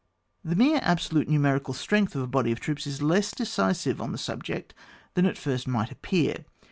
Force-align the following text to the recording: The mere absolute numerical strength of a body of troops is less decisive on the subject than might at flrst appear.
The 0.43 0.55
mere 0.55 0.79
absolute 0.81 1.29
numerical 1.29 1.75
strength 1.75 2.15
of 2.15 2.23
a 2.23 2.27
body 2.27 2.51
of 2.51 2.59
troops 2.59 2.87
is 2.87 3.03
less 3.03 3.29
decisive 3.29 4.01
on 4.01 4.11
the 4.13 4.17
subject 4.17 4.73
than 5.13 5.25
might 5.25 5.29
at 5.35 5.37
flrst 5.37 5.91
appear. 5.91 6.43